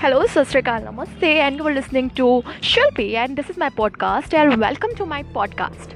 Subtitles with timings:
[0.00, 2.24] Hello, Sasrikal Namaste, and you're listening to
[2.60, 5.94] Shilpi, and this is my podcast, and welcome to my podcast.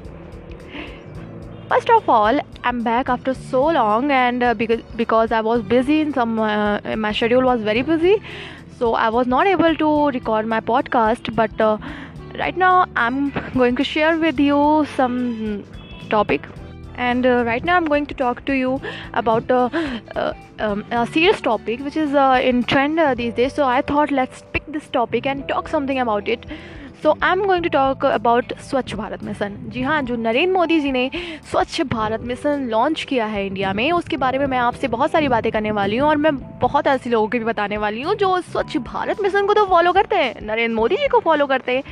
[1.69, 6.01] First of all, I'm back after so long, and uh, because because I was busy
[6.01, 8.15] in some, uh, my schedule was very busy,
[8.79, 11.35] so I was not able to record my podcast.
[11.43, 11.77] But uh,
[12.39, 13.31] right now, I'm
[13.65, 15.63] going to share with you some
[16.09, 16.49] topic
[17.09, 18.81] and uh, right now i'm going to talk to you
[19.15, 19.69] about uh,
[20.17, 23.55] uh, um, a serious topic which is uh, in trend uh, these days.
[23.55, 26.45] So i thought let's pick this topic and talk something about it
[27.03, 30.79] so I am going to talk about Swachh Bharat Mission जी हाँ जो नरेंद्र मोदी
[30.81, 31.11] जी ने
[31.51, 35.29] स्वच्छ Bharat mission launch किया है India में, उसके बारे में मैं आपसे बहुत सारी
[35.29, 38.41] बातें करने वाली हूँ और मैं बहुत ऐसे लोगों को भी बताने वाली हूँ जो
[38.43, 41.83] स्वच्छ भारत मिशन को तो फॉलो करते हैं, नरेंद्र मोदी जी को फॉलो करते हैं।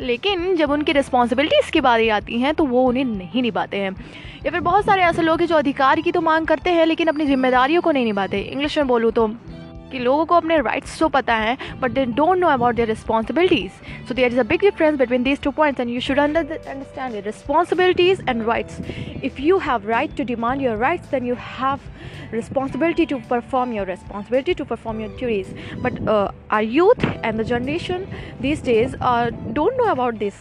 [0.00, 3.94] लेकिन जब उनकी रिस्पॉन्सिबिलिटीज़ की बातें आती हैं तो वो उन्हें नहीं निभाते हैं।
[4.44, 7.08] या फिर बहुत सारे ऐसे लोग हैं जो अधिकार की तो मांग करते हैं, लेकिन
[7.08, 9.26] अपनी जिम्मेदारियों को नहीं निभाते। इंग्लिश में बोलूँ तो
[9.90, 13.70] कि लोगों को अपने राइट्स तो पता है but they don't know about their responsibilities
[14.08, 18.24] so there is a big difference between these two points and you should understand responsibilities
[18.28, 18.80] and rights
[19.24, 21.80] if you have right to demand your rights then you have
[22.30, 27.44] responsibility to perform your responsibility to perform your duties but uh, our youth and the
[27.44, 28.06] generation
[28.40, 30.34] these days uh, don't know about this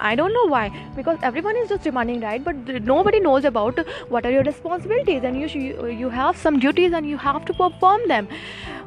[0.00, 0.70] I don't know why.
[0.96, 2.42] Because everyone is just demanding right?
[2.42, 3.78] But nobody knows about
[4.08, 8.08] what are your responsibilities and you you have some duties and you have to perform
[8.08, 8.28] them.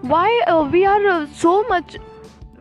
[0.02, 1.97] Why uh, we are uh, so much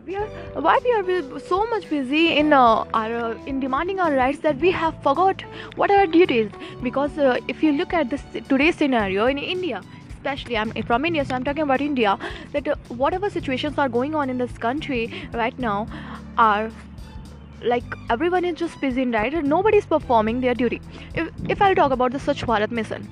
[0.05, 0.27] we are
[0.65, 4.57] why we are so much busy in uh, our uh, in demanding our rights that
[4.65, 5.43] we have forgot
[5.75, 6.51] what are our duties?
[6.81, 9.81] Because uh, if you look at this today's scenario in India
[10.17, 12.17] especially I'm from India so I'm talking about India
[12.53, 15.87] that uh, whatever situations are going on in this country right now
[16.37, 16.71] are
[17.63, 20.81] like everyone is just busy in right nobody's performing their duty
[21.15, 23.07] if, if i'll talk about the swachh bharat mission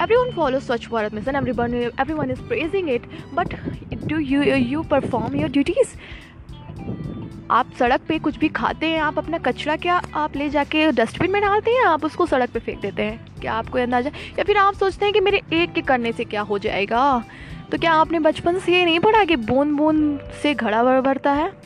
[0.00, 3.02] everyone follows swachh bharat mission everyone everyone is praising it
[3.32, 3.54] but
[4.06, 5.96] do you you perform your duties
[7.50, 11.30] आप सड़क पे कुछ भी खाते हैं आप अपना कचरा क्या आप ले जाके डस्टबिन
[11.30, 14.56] में डालते हैं आप उसको सड़क पे फेंक देते हैं क्या आपको अंदाज़ा या फिर
[14.56, 17.02] आप सोचते हैं कि मेरे एक के करने से क्या हो जाएगा
[17.72, 21.61] तो क्या आपने बचपन से ये नहीं पढ़ा कि बूंद बूंद से घड़ा भरता है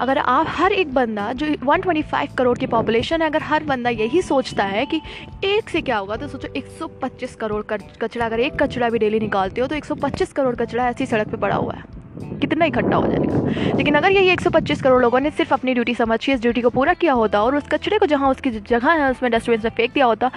[0.00, 4.22] अगर आप हर एक बंदा जो 125 करोड़ की पॉपुलेशन है, अगर हर बंदा यही
[4.22, 5.00] सोचता है कि
[5.44, 9.60] एक से क्या होगा तो सोचो 125 करोड़ कचरा, अगर एक कचरा भी डेली निकालते
[9.60, 13.76] हो तो 125 करोड़ कचरा ऐसी सड़क पे पड़ा हुआ है। कितना इकट्ठा हो जाएगा
[13.76, 16.94] लेकिन अगर यही 125 करोड़ लोगों ने सिर्फ़ अपनी ड्यूटी समझ, इस ड्यूटी को पूरा
[16.94, 20.06] किया होता और उस कचरे को जहाँ उसकी जगह है, उसमें डस्टबिन से फेंक दिया
[20.06, 20.30] होता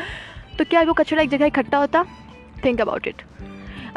[0.57, 2.03] तो क्या वो कचरा एक जगह इकट्ठा होता?
[2.65, 3.21] थिंक अबाउट इट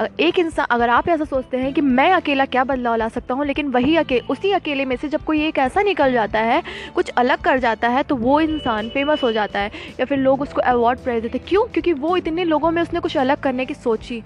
[0.00, 3.44] एक इंसान, अगर आप ऐसा सोचते हैं कि मैं अकेला क्या बदलाव ला सकता हूँ,
[3.47, 6.62] लेकिन वही अके, उसी अकेले में से जब कोई एक ऐसा निकल जाता है,
[6.94, 10.43] कुछ अलग कर जाता है तो वो इंसान फ़ेमस हो जाता है, या फिर लोग
[10.43, 11.65] उसको अवार्ड प्राइज देते क्यों?
[11.65, 14.22] क्योंकि वो इतने लोगों में उसने कुछ अलग करने की सोची।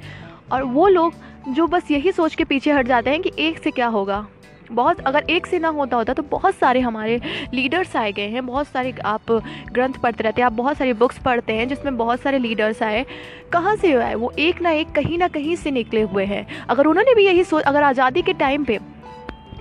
[0.52, 1.14] और वो लोग
[1.48, 4.26] जो बस यही सोच के पीछे हट जाते हैं कि एक से क्या होगा।
[4.70, 7.20] बहुत, अगर एक से ना होता होता तो बहुत सारे हमारे
[7.54, 9.32] लीडर्स आए गए हैं, बहुत सारे आप
[9.72, 13.04] ग्रंथ पढ़ते रहते हैं, आप बहुत सारी बुक्स पढ़ते हैं, जिसमें बहुत सारे लीडर्स आए।
[13.52, 14.14] कहाँ से आए?
[14.14, 17.44] वो एक ना एक कहीं ना कहीं से निकले हुए हैं। अगर उन्होंने भी यही
[17.44, 18.78] सोच, अगर आज़ादी के टाइम पे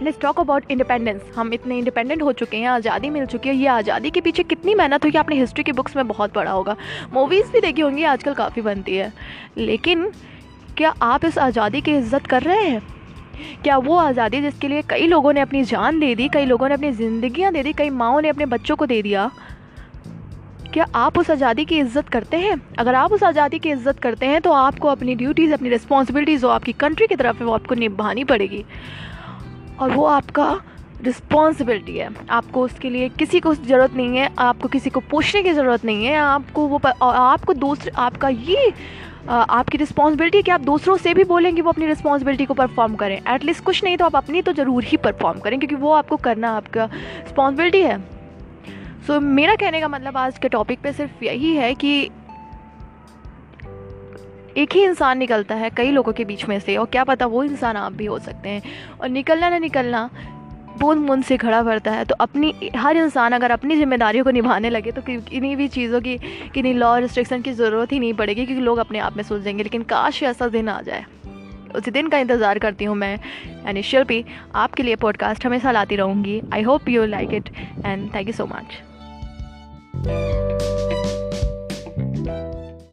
[0.02, 3.68] लेट्स टॉक अबाउट इंडिपेंडेंस हम इतने इंडिपेंडेंट हो चुके हैं, आज़ादी मिल चुकी है, ये
[3.68, 6.76] आज़ादी के पीछे कितनी मेहनत हुई, आपने हिस्ट्री की बुक्स में बहुत पढ़ा होगा।
[7.14, 9.12] मूवीज़ भी देखी होंगी, आजकल काफ़ी बनती है।
[9.58, 10.12] लेकिन
[10.78, 12.82] क्या आप इस आज़ादी की इज़्ज़त कर रहे हैं?
[13.64, 16.74] क्या वो आज़ादी जिसके लिए कई लोगों ने अपनी जान दे दी, कई लोगों ने
[16.74, 19.30] अपनी ज़िंदगियाँ दे दी, कई माओ ने अपने बच्चों को दे दिया?
[20.74, 22.62] क्या आप उस आज़ादी की इज़्ज़त करते हैं?
[22.80, 26.50] अगर आप उस आज़ादी की इज़्ज़त करते हैं तो आपको अपनी ड्यूटीज़ अपनी रिस्पॉन्सिबिलिटीज़ जो
[26.50, 28.64] आपकी कंट्री की तरफ़ है वो आपको निभानी पड़ेगी।
[29.80, 30.60] और वो आपका
[31.04, 35.54] रिस्पॉन्सिबिलिटी है। आपको उसके लिए किसी को ज़रूरत नहीं है, आपको किसी को पूछने की
[35.54, 38.72] ज़रूरत नहीं है, आपको वो आपको दूसरे, आपका ये
[39.30, 43.20] आपकी रिस्पॉन्सिबिलिटी है कि आप दूसरों से भी बोलेंगे वो अपनी रिस्पॉन्सिबिलिटी को परफॉर्म करें।
[43.28, 46.52] एटलीस्ट कुछ नहीं तो आप अपनी तो ज़रूर ही परफॉर्म करें क्योंकि वो आपको करना
[46.52, 48.00] आपका रिस्पॉन्सिबिलिटी है।
[49.08, 52.10] सो so, मेरा कहने का मतलब आज के टॉपिक पे सिर्फ़ यही है कि
[54.58, 57.44] एक ही इंसान निकलता है कई लोगों के बीच में से और क्या पता वो
[57.44, 58.62] इंसान आप भी हो सकते हैं।
[59.02, 60.10] और निकलना ना निकलना
[60.80, 64.70] बूंद बूंद से खड़ा भरता है तो अपनी, हर इंसान अगर अपनी जिम्मेदारियों को निभाने
[64.70, 66.18] लगे तो किन्हीं भी चीज़ों की,
[66.54, 69.64] किन्हीं लॉ रिस्ट्रिक्शन की ज़रूरत ही नहीं पड़ेगी, क्योंकि लोग अपने आप में सोच देंगे
[69.64, 71.06] लेकिन काश ऐसा दिन आ जाए।
[71.76, 73.16] उसी दिन का इंतज़ार करती हूँ मैं,
[73.66, 74.24] यानी शिल्पी,
[74.56, 77.50] आपके लिए पॉडकास्ट हमेशा लाती रहूँगी। I hope you like it
[77.86, 78.82] and thank you so much